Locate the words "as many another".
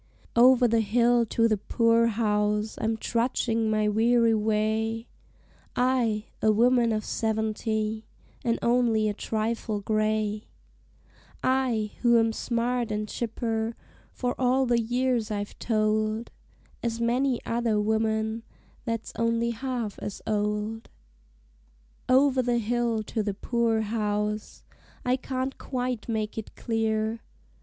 16.81-17.79